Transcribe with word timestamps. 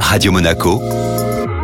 Radio 0.00 0.32
Monaco, 0.32 0.80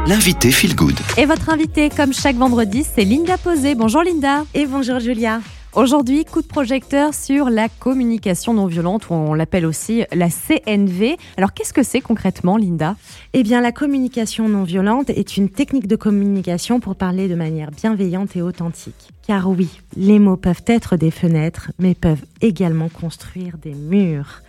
l'invité 0.06 0.50
Feel 0.50 0.74
Good. 0.74 0.98
Et 1.16 1.26
votre 1.26 1.50
invité, 1.50 1.90
comme 1.90 2.12
chaque 2.12 2.36
vendredi, 2.36 2.84
c'est 2.84 3.04
Linda 3.04 3.38
Posé. 3.38 3.74
Bonjour 3.74 4.02
Linda. 4.02 4.44
Et 4.54 4.66
bonjour 4.66 5.00
Julia. 5.00 5.40
Aujourd'hui, 5.74 6.26
coup 6.26 6.42
de 6.42 6.46
projecteur 6.46 7.14
sur 7.14 7.48
la 7.48 7.70
communication 7.70 8.52
non 8.52 8.66
violente, 8.66 9.08
ou 9.08 9.14
on 9.14 9.32
l'appelle 9.32 9.64
aussi 9.64 10.04
la 10.12 10.28
CNV. 10.28 11.16
Alors, 11.38 11.54
qu'est-ce 11.54 11.72
que 11.72 11.82
c'est 11.82 12.02
concrètement, 12.02 12.58
Linda? 12.58 12.94
Eh 13.32 13.42
bien, 13.42 13.62
la 13.62 13.72
communication 13.72 14.50
non 14.50 14.64
violente 14.64 15.08
est 15.08 15.38
une 15.38 15.48
technique 15.48 15.86
de 15.86 15.96
communication 15.96 16.78
pour 16.78 16.94
parler 16.94 17.26
de 17.26 17.34
manière 17.34 17.70
bienveillante 17.70 18.36
et 18.36 18.42
authentique. 18.42 19.08
Car 19.26 19.48
oui, 19.48 19.70
les 19.96 20.18
mots 20.18 20.36
peuvent 20.36 20.64
être 20.66 20.96
des 20.96 21.10
fenêtres, 21.10 21.70
mais 21.78 21.94
peuvent 21.94 22.24
également 22.42 22.90
construire 22.90 23.56
des 23.56 23.72
murs. 23.72 24.42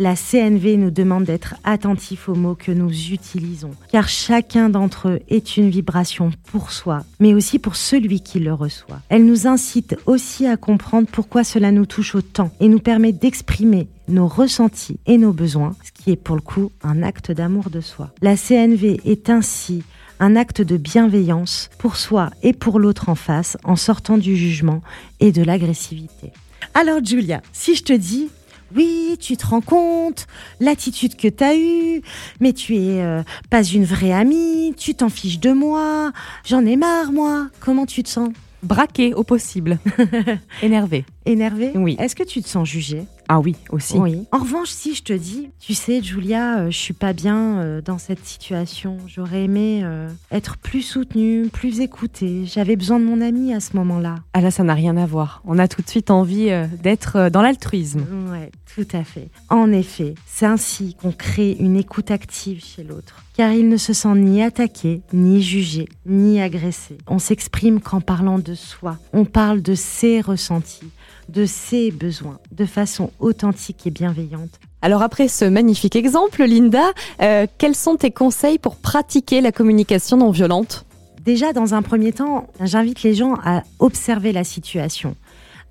La 0.00 0.14
CNV 0.16 0.78
nous 0.78 0.90
demande 0.90 1.24
d'être 1.24 1.56
attentifs 1.62 2.30
aux 2.30 2.34
mots 2.34 2.54
que 2.54 2.72
nous 2.72 2.90
utilisons, 2.90 3.72
car 3.92 4.08
chacun 4.08 4.70
d'entre 4.70 5.10
eux 5.10 5.20
est 5.28 5.58
une 5.58 5.68
vibration 5.68 6.30
pour 6.50 6.72
soi, 6.72 7.04
mais 7.18 7.34
aussi 7.34 7.58
pour 7.58 7.76
celui 7.76 8.22
qui 8.22 8.40
le 8.40 8.54
reçoit. 8.54 9.02
Elle 9.10 9.26
nous 9.26 9.46
incite 9.46 9.98
aussi 10.06 10.46
à 10.46 10.56
comprendre 10.56 11.06
pourquoi 11.12 11.44
cela 11.44 11.70
nous 11.70 11.84
touche 11.84 12.14
autant 12.14 12.50
et 12.60 12.68
nous 12.68 12.78
permet 12.78 13.12
d'exprimer 13.12 13.88
nos 14.08 14.26
ressentis 14.26 14.98
et 15.04 15.18
nos 15.18 15.34
besoins, 15.34 15.76
ce 15.84 15.92
qui 15.92 16.12
est 16.12 16.16
pour 16.16 16.36
le 16.36 16.40
coup 16.40 16.72
un 16.82 17.02
acte 17.02 17.30
d'amour 17.30 17.68
de 17.68 17.82
soi. 17.82 18.10
La 18.22 18.38
CNV 18.38 19.02
est 19.04 19.28
ainsi 19.28 19.82
un 20.18 20.34
acte 20.34 20.62
de 20.62 20.78
bienveillance 20.78 21.68
pour 21.76 21.96
soi 21.96 22.30
et 22.42 22.54
pour 22.54 22.78
l'autre 22.78 23.10
en 23.10 23.16
face 23.16 23.58
en 23.64 23.76
sortant 23.76 24.16
du 24.16 24.34
jugement 24.34 24.80
et 25.20 25.30
de 25.30 25.42
l'agressivité. 25.42 26.32
Alors 26.72 27.04
Julia, 27.04 27.42
si 27.52 27.74
je 27.74 27.82
te 27.82 27.92
dis 27.92 28.30
oui, 28.74 29.16
tu 29.20 29.36
te 29.36 29.46
rends 29.46 29.60
compte, 29.60 30.26
l'attitude 30.60 31.16
que 31.16 31.28
tu 31.28 31.44
as 31.44 31.56
eue, 31.56 32.02
mais 32.40 32.52
tu 32.52 32.76
es 32.76 33.02
euh, 33.02 33.22
pas 33.50 33.62
une 33.62 33.84
vraie 33.84 34.12
amie, 34.12 34.74
tu 34.76 34.94
t'en 34.94 35.08
fiches 35.08 35.40
de 35.40 35.52
moi, 35.52 36.12
j'en 36.44 36.64
ai 36.64 36.76
marre 36.76 37.12
moi. 37.12 37.48
Comment 37.60 37.86
tu 37.86 38.02
te 38.02 38.08
sens? 38.08 38.30
Braqué 38.62 39.14
au 39.14 39.24
possible. 39.24 39.78
Énervé. 40.62 41.04
Énervé 41.30 41.70
Oui. 41.76 41.96
Est-ce 42.00 42.16
que 42.16 42.24
tu 42.24 42.42
te 42.42 42.48
sens 42.48 42.68
jugée? 42.68 43.04
Ah 43.28 43.38
oui, 43.38 43.54
aussi. 43.70 43.96
Oui. 43.96 44.26
En 44.32 44.38
revanche, 44.38 44.70
si 44.70 44.96
je 44.96 45.04
te 45.04 45.12
dis, 45.12 45.50
tu 45.60 45.74
sais, 45.74 46.02
Julia, 46.02 46.58
euh, 46.58 46.70
je 46.72 46.76
suis 46.76 46.92
pas 46.94 47.12
bien 47.12 47.60
euh, 47.60 47.80
dans 47.80 47.98
cette 47.98 48.24
situation. 48.24 48.98
J'aurais 49.06 49.44
aimé 49.44 49.82
euh, 49.84 50.08
être 50.32 50.56
plus 50.56 50.82
soutenue, 50.82 51.48
plus 51.48 51.78
écoutée. 51.78 52.44
J'avais 52.46 52.74
besoin 52.74 52.98
de 52.98 53.04
mon 53.04 53.20
ami 53.20 53.54
à 53.54 53.60
ce 53.60 53.76
moment-là. 53.76 54.16
Ah 54.32 54.40
là, 54.40 54.50
ça 54.50 54.64
n'a 54.64 54.74
rien 54.74 54.96
à 54.96 55.06
voir. 55.06 55.42
On 55.44 55.60
a 55.60 55.68
tout 55.68 55.80
de 55.80 55.88
suite 55.88 56.10
envie 56.10 56.50
euh, 56.50 56.66
d'être 56.82 57.28
dans 57.30 57.42
l'altruisme. 57.42 58.04
Ouais, 58.32 58.50
tout 58.74 58.88
à 58.92 59.04
fait. 59.04 59.28
En 59.48 59.70
effet, 59.70 60.16
c'est 60.26 60.46
ainsi 60.46 60.96
qu'on 61.00 61.12
crée 61.12 61.52
une 61.60 61.76
écoute 61.76 62.10
active 62.10 62.64
chez 62.64 62.82
l'autre. 62.82 63.24
Car 63.36 63.52
il 63.52 63.68
ne 63.68 63.76
se 63.76 63.92
sent 63.92 64.16
ni 64.16 64.42
attaqué, 64.42 65.02
ni 65.12 65.40
jugé, 65.40 65.88
ni 66.04 66.40
agressé. 66.40 66.98
On 67.06 67.20
s'exprime 67.20 67.80
qu'en 67.80 68.00
parlant 68.00 68.40
de 68.40 68.54
soi. 68.54 68.98
On 69.12 69.24
parle 69.24 69.62
de 69.62 69.74
ses 69.76 70.20
ressentis, 70.20 70.90
de 71.30 71.46
ses 71.46 71.90
besoins, 71.90 72.38
de 72.50 72.64
façon 72.64 73.10
authentique 73.20 73.86
et 73.86 73.90
bienveillante. 73.90 74.58
Alors 74.82 75.02
après 75.02 75.28
ce 75.28 75.44
magnifique 75.44 75.96
exemple, 75.96 76.44
Linda, 76.44 76.92
euh, 77.22 77.46
quels 77.58 77.76
sont 77.76 77.96
tes 77.96 78.10
conseils 78.10 78.58
pour 78.58 78.76
pratiquer 78.76 79.40
la 79.40 79.52
communication 79.52 80.16
non 80.16 80.30
violente? 80.30 80.86
Déjà, 81.24 81.52
dans 81.52 81.74
un 81.74 81.82
premier 81.82 82.12
temps, 82.12 82.48
j'invite 82.60 83.02
les 83.02 83.14
gens 83.14 83.34
à 83.44 83.62
observer 83.78 84.32
la 84.32 84.42
situation, 84.42 85.14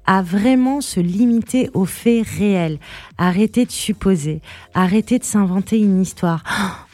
à 0.05 0.21
vraiment 0.21 0.79
se 0.79 0.99
limiter 0.99 1.71
aux 1.73 1.85
faits 1.85 2.25
réels, 2.25 2.79
arrêter 3.17 3.65
de 3.65 3.71
supposer, 3.71 4.41
arrêter 4.75 5.17
de 5.17 5.23
s'inventer 5.23 5.79
une 5.79 6.01
histoire. 6.01 6.43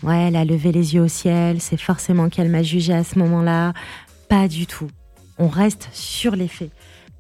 Oh, 0.04 0.08
ouais, 0.08 0.28
elle 0.28 0.38
a 0.38 0.46
levé 0.46 0.72
les 0.72 0.96
yeux 0.96 1.02
au 1.02 1.08
ciel, 1.10 1.60
c'est 1.60 1.80
forcément 1.80 2.30
qu'elle 2.30 2.50
m'a 2.50 2.64
jugé 2.64 2.94
à 2.94 3.04
ce 3.04 3.20
moment-là. 3.20 3.74
Pas 4.30 4.48
du 4.48 4.66
tout. 4.66 4.88
On 5.38 5.50
reste 5.50 5.90
sur 5.92 6.36
les 6.36 6.48
faits 6.48 6.72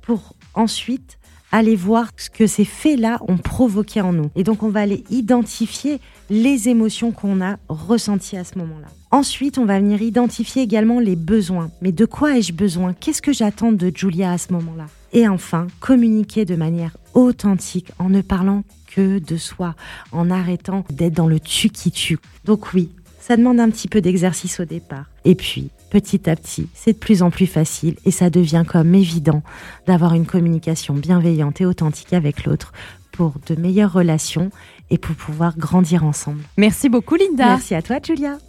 pour 0.01 0.35
ensuite 0.53 1.17
aller 1.51 1.75
voir 1.75 2.09
ce 2.17 2.29
que 2.29 2.47
ces 2.47 2.65
faits-là 2.65 3.19
ont 3.27 3.37
provoqué 3.37 4.01
en 4.01 4.13
nous. 4.13 4.29
Et 4.35 4.43
donc, 4.43 4.63
on 4.63 4.69
va 4.69 4.81
aller 4.81 5.03
identifier 5.09 5.99
les 6.29 6.69
émotions 6.69 7.11
qu'on 7.11 7.41
a 7.41 7.57
ressenties 7.69 8.37
à 8.37 8.43
ce 8.43 8.57
moment-là. 8.57 8.87
Ensuite, 9.11 9.57
on 9.57 9.65
va 9.65 9.79
venir 9.79 10.01
identifier 10.01 10.63
également 10.63 10.99
les 10.99 11.15
besoins. 11.15 11.71
Mais 11.81 11.91
de 11.91 12.05
quoi 12.05 12.37
ai-je 12.37 12.53
besoin? 12.53 12.93
Qu'est-ce 12.93 13.21
que 13.21 13.31
j'attends 13.31 13.71
de 13.71 13.91
Julia 13.95 14.31
à 14.31 14.37
ce 14.37 14.51
moment-là? 14.53 14.87
Et 15.13 15.27
enfin, 15.27 15.67
communiquer 15.79 16.43
de 16.43 16.55
manière 16.55 16.97
authentique 17.13 17.91
en 17.99 18.09
ne 18.09 18.21
parlant 18.21 18.63
que 18.87 19.19
de 19.19 19.37
soi, 19.37 19.75
en 20.11 20.29
arrêtant 20.29 20.83
d'être 20.89 21.13
dans 21.13 21.27
le 21.27 21.39
tu 21.39 21.69
qui 21.69 21.91
tue. 21.91 22.19
Donc 22.43 22.73
oui, 22.73 22.89
ça 23.21 23.37
demande 23.37 23.59
un 23.59 23.69
petit 23.69 23.87
peu 23.87 24.01
d'exercice 24.01 24.59
au 24.59 24.65
départ. 24.65 25.05
Et 25.23 25.35
puis, 25.35 25.69
petit 25.95 26.29
à 26.29 26.35
petit, 26.35 26.67
c'est 26.73 26.91
de 26.91 26.97
plus 26.97 27.23
en 27.23 27.29
plus 27.29 27.47
facile 27.47 27.95
et 28.03 28.11
ça 28.11 28.29
devient 28.29 28.65
comme 28.67 28.93
évident 28.93 29.43
d'avoir 29.87 30.13
une 30.13 30.25
communication 30.25 30.93
bienveillante 30.93 31.61
et 31.61 31.65
authentique 31.65 32.11
avec 32.11 32.43
l'autre 32.43 32.73
pour 33.13 33.35
de 33.47 33.55
meilleures 33.55 33.93
relations 33.93 34.49
et 34.89 34.97
pour 34.97 35.15
pouvoir 35.15 35.57
grandir 35.57 36.03
ensemble. 36.03 36.41
Merci 36.57 36.89
beaucoup, 36.89 37.15
Linda. 37.15 37.45
Merci 37.45 37.75
à 37.75 37.81
toi, 37.81 37.99
Julia. 38.05 38.37